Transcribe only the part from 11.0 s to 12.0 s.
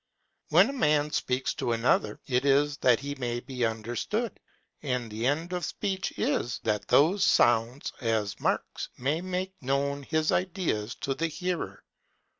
to the hearer.